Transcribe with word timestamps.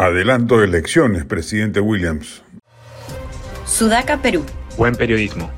Adelanto 0.00 0.60
de 0.60 0.66
elecciones, 0.66 1.24
presidente 1.24 1.80
Williams. 1.80 2.44
Sudaca, 3.66 4.22
Perú. 4.22 4.46
Buen 4.76 4.94
periodismo. 4.94 5.50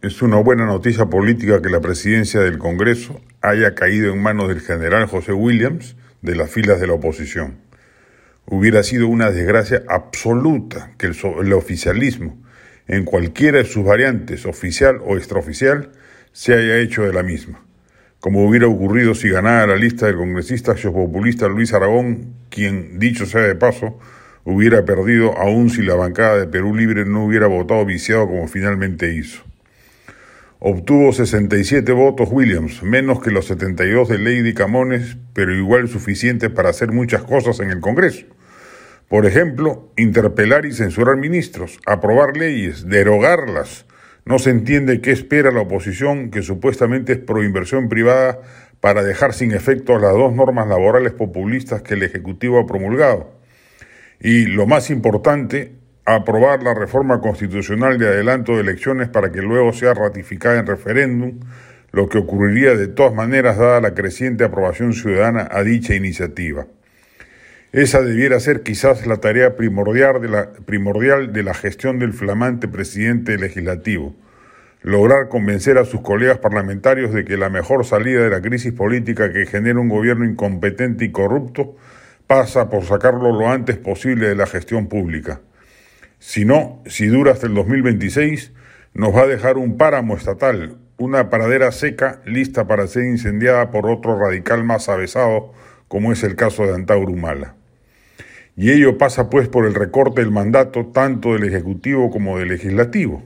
Es 0.00 0.22
una 0.22 0.38
buena 0.38 0.64
noticia 0.64 1.04
política 1.04 1.60
que 1.60 1.68
la 1.68 1.82
presidencia 1.82 2.40
del 2.40 2.56
Congreso 2.56 3.20
haya 3.42 3.74
caído 3.74 4.10
en 4.10 4.22
manos 4.22 4.48
del 4.48 4.62
general 4.62 5.04
José 5.04 5.34
Williams 5.34 5.96
de 6.22 6.34
las 6.34 6.50
filas 6.50 6.80
de 6.80 6.86
la 6.86 6.94
oposición. 6.94 7.58
Hubiera 8.46 8.82
sido 8.82 9.06
una 9.06 9.30
desgracia 9.30 9.82
absoluta 9.86 10.94
que 10.96 11.08
el, 11.08 11.16
el 11.42 11.52
oficialismo, 11.52 12.42
en 12.88 13.04
cualquiera 13.04 13.58
de 13.58 13.66
sus 13.66 13.84
variantes, 13.84 14.46
oficial 14.46 14.98
o 15.04 15.18
extraoficial, 15.18 15.92
se 16.32 16.54
haya 16.54 16.78
hecho 16.78 17.02
de 17.02 17.12
la 17.12 17.22
misma 17.22 17.66
como 18.22 18.46
hubiera 18.46 18.68
ocurrido 18.68 19.16
si 19.16 19.28
ganara 19.30 19.66
la 19.66 19.74
lista 19.74 20.06
del 20.06 20.14
congresista 20.14 20.76
populista 20.76 21.48
Luis 21.48 21.74
Aragón, 21.74 22.34
quien, 22.50 23.00
dicho 23.00 23.26
sea 23.26 23.40
de 23.40 23.56
paso, 23.56 23.98
hubiera 24.44 24.84
perdido 24.84 25.36
aún 25.36 25.70
si 25.70 25.82
la 25.82 25.96
bancada 25.96 26.38
de 26.38 26.46
Perú 26.46 26.72
Libre 26.72 27.04
no 27.04 27.24
hubiera 27.24 27.48
votado 27.48 27.84
viciado 27.84 28.28
como 28.28 28.46
finalmente 28.46 29.12
hizo. 29.12 29.42
Obtuvo 30.60 31.12
67 31.12 31.90
votos 31.90 32.28
Williams, 32.30 32.84
menos 32.84 33.20
que 33.20 33.32
los 33.32 33.46
72 33.46 34.08
de 34.08 34.18
Lady 34.20 34.54
Camones, 34.54 35.16
pero 35.32 35.52
igual 35.52 35.88
suficiente 35.88 36.48
para 36.48 36.70
hacer 36.70 36.92
muchas 36.92 37.24
cosas 37.24 37.58
en 37.58 37.70
el 37.70 37.80
Congreso. 37.80 38.26
Por 39.08 39.26
ejemplo, 39.26 39.90
interpelar 39.96 40.64
y 40.64 40.72
censurar 40.72 41.16
ministros, 41.16 41.80
aprobar 41.86 42.36
leyes, 42.36 42.88
derogarlas, 42.88 43.84
no 44.24 44.38
se 44.38 44.50
entiende 44.50 45.00
qué 45.00 45.10
espera 45.10 45.50
la 45.50 45.62
oposición, 45.62 46.30
que 46.30 46.42
supuestamente 46.42 47.12
es 47.12 47.18
pro 47.18 47.42
inversión 47.42 47.88
privada, 47.88 48.40
para 48.80 49.02
dejar 49.02 49.32
sin 49.32 49.52
efecto 49.52 49.98
las 49.98 50.12
dos 50.12 50.34
normas 50.34 50.66
laborales 50.66 51.12
populistas 51.12 51.82
que 51.82 51.94
el 51.94 52.02
Ejecutivo 52.02 52.58
ha 52.58 52.66
promulgado. 52.66 53.32
Y 54.20 54.46
lo 54.46 54.66
más 54.66 54.90
importante, 54.90 55.72
aprobar 56.04 56.62
la 56.62 56.74
reforma 56.74 57.20
constitucional 57.20 57.98
de 57.98 58.08
adelanto 58.08 58.54
de 58.54 58.62
elecciones 58.62 59.08
para 59.08 59.30
que 59.30 59.40
luego 59.40 59.72
sea 59.72 59.94
ratificada 59.94 60.58
en 60.58 60.66
referéndum, 60.66 61.40
lo 61.92 62.08
que 62.08 62.18
ocurriría 62.18 62.74
de 62.74 62.88
todas 62.88 63.14
maneras 63.14 63.58
dada 63.58 63.80
la 63.80 63.94
creciente 63.94 64.44
aprobación 64.44 64.94
ciudadana 64.94 65.48
a 65.50 65.62
dicha 65.62 65.94
iniciativa. 65.94 66.66
Esa 67.72 68.02
debiera 68.02 68.38
ser 68.38 68.62
quizás 68.62 69.06
la 69.06 69.16
tarea 69.16 69.56
primordial 69.56 70.20
de 70.20 70.28
la, 70.28 70.52
primordial 70.52 71.32
de 71.32 71.42
la 71.42 71.54
gestión 71.54 71.98
del 71.98 72.12
flamante 72.12 72.68
presidente 72.68 73.38
legislativo, 73.38 74.14
lograr 74.82 75.30
convencer 75.30 75.78
a 75.78 75.86
sus 75.86 76.02
colegas 76.02 76.36
parlamentarios 76.36 77.14
de 77.14 77.24
que 77.24 77.38
la 77.38 77.48
mejor 77.48 77.86
salida 77.86 78.24
de 78.24 78.28
la 78.28 78.42
crisis 78.42 78.74
política 78.74 79.32
que 79.32 79.46
genera 79.46 79.80
un 79.80 79.88
gobierno 79.88 80.26
incompetente 80.26 81.06
y 81.06 81.12
corrupto 81.12 81.74
pasa 82.26 82.68
por 82.68 82.84
sacarlo 82.84 83.32
lo 83.32 83.48
antes 83.48 83.78
posible 83.78 84.28
de 84.28 84.34
la 84.34 84.46
gestión 84.46 84.86
pública. 84.86 85.40
Si 86.18 86.44
no, 86.44 86.82
si 86.84 87.06
dura 87.06 87.32
hasta 87.32 87.46
el 87.46 87.54
2026, 87.54 88.52
nos 88.92 89.16
va 89.16 89.22
a 89.22 89.26
dejar 89.26 89.56
un 89.56 89.78
páramo 89.78 90.14
estatal, 90.14 90.76
una 90.98 91.30
paradera 91.30 91.72
seca 91.72 92.20
lista 92.26 92.66
para 92.66 92.86
ser 92.86 93.06
incendiada 93.06 93.70
por 93.70 93.86
otro 93.86 94.18
radical 94.18 94.62
más 94.62 94.90
avesado, 94.90 95.54
como 95.88 96.12
es 96.12 96.22
el 96.22 96.36
caso 96.36 96.66
de 96.66 96.74
Antauro 96.74 97.10
Humala. 97.10 97.56
Y 98.56 98.70
ello 98.70 98.98
pasa 98.98 99.30
pues 99.30 99.48
por 99.48 99.66
el 99.66 99.74
recorte 99.74 100.20
del 100.20 100.30
mandato 100.30 100.86
tanto 100.86 101.32
del 101.32 101.44
Ejecutivo 101.44 102.10
como 102.10 102.38
del 102.38 102.48
Legislativo. 102.48 103.22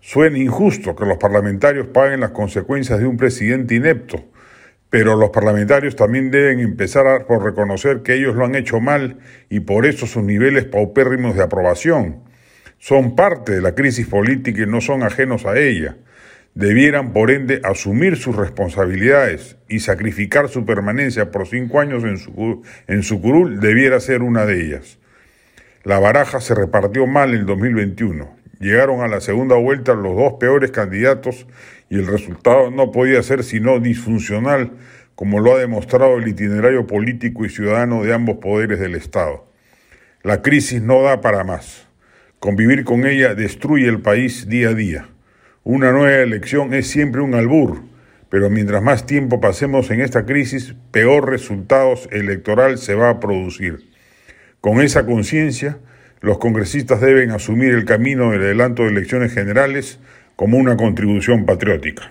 Suena 0.00 0.38
injusto 0.38 0.94
que 0.94 1.04
los 1.04 1.18
parlamentarios 1.18 1.88
paguen 1.88 2.20
las 2.20 2.30
consecuencias 2.30 3.00
de 3.00 3.06
un 3.06 3.16
presidente 3.16 3.74
inepto, 3.74 4.24
pero 4.88 5.16
los 5.16 5.30
parlamentarios 5.30 5.96
también 5.96 6.30
deben 6.30 6.60
empezar 6.60 7.26
por 7.26 7.44
reconocer 7.44 8.02
que 8.02 8.14
ellos 8.14 8.36
lo 8.36 8.44
han 8.44 8.54
hecho 8.54 8.80
mal 8.80 9.18
y 9.48 9.60
por 9.60 9.86
eso 9.86 10.06
sus 10.06 10.22
niveles 10.22 10.64
paupérrimos 10.64 11.36
de 11.36 11.42
aprobación. 11.42 12.22
Son 12.78 13.14
parte 13.14 13.52
de 13.52 13.60
la 13.60 13.74
crisis 13.74 14.06
política 14.06 14.62
y 14.62 14.66
no 14.66 14.80
son 14.80 15.02
ajenos 15.02 15.44
a 15.46 15.58
ella 15.58 15.96
debieran, 16.54 17.12
por 17.12 17.30
ende, 17.30 17.60
asumir 17.64 18.16
sus 18.16 18.36
responsabilidades 18.36 19.56
y 19.68 19.80
sacrificar 19.80 20.48
su 20.48 20.64
permanencia 20.64 21.30
por 21.30 21.46
cinco 21.46 21.80
años 21.80 22.04
en 22.04 22.18
su, 22.18 22.62
en 22.86 23.02
su 23.02 23.20
curul 23.20 23.60
debiera 23.60 24.00
ser 24.00 24.22
una 24.22 24.46
de 24.46 24.64
ellas. 24.64 24.98
La 25.84 25.98
baraja 25.98 26.40
se 26.40 26.54
repartió 26.54 27.06
mal 27.06 27.34
en 27.34 27.46
2021. 27.46 28.36
Llegaron 28.58 29.00
a 29.00 29.08
la 29.08 29.22
segunda 29.22 29.56
vuelta 29.56 29.94
los 29.94 30.14
dos 30.14 30.34
peores 30.38 30.70
candidatos 30.70 31.46
y 31.88 31.94
el 31.94 32.06
resultado 32.06 32.70
no 32.70 32.92
podía 32.92 33.22
ser 33.22 33.42
sino 33.42 33.80
disfuncional, 33.80 34.72
como 35.14 35.40
lo 35.40 35.54
ha 35.54 35.58
demostrado 35.58 36.18
el 36.18 36.28
itinerario 36.28 36.86
político 36.86 37.44
y 37.44 37.48
ciudadano 37.48 38.02
de 38.02 38.12
ambos 38.12 38.36
poderes 38.36 38.78
del 38.78 38.94
Estado. 38.94 39.46
La 40.22 40.42
crisis 40.42 40.82
no 40.82 41.02
da 41.02 41.22
para 41.22 41.44
más. 41.44 41.88
Convivir 42.38 42.84
con 42.84 43.06
ella 43.06 43.34
destruye 43.34 43.88
el 43.88 44.00
país 44.02 44.48
día 44.48 44.68
a 44.68 44.74
día. 44.74 45.08
Una 45.62 45.92
nueva 45.92 46.22
elección 46.22 46.72
es 46.72 46.88
siempre 46.88 47.20
un 47.20 47.34
albur, 47.34 47.82
pero 48.30 48.48
mientras 48.48 48.82
más 48.82 49.04
tiempo 49.04 49.42
pasemos 49.42 49.90
en 49.90 50.00
esta 50.00 50.24
crisis, 50.24 50.74
peor 50.90 51.28
resultados 51.28 52.08
electoral 52.12 52.78
se 52.78 52.94
va 52.94 53.10
a 53.10 53.20
producir. 53.20 53.90
Con 54.62 54.80
esa 54.80 55.04
conciencia, 55.04 55.76
los 56.22 56.38
congresistas 56.38 57.02
deben 57.02 57.30
asumir 57.30 57.74
el 57.74 57.84
camino 57.84 58.30
del 58.30 58.40
adelanto 58.40 58.84
de 58.84 58.88
elecciones 58.88 59.34
generales 59.34 60.00
como 60.34 60.56
una 60.56 60.78
contribución 60.78 61.44
patriótica. 61.44 62.10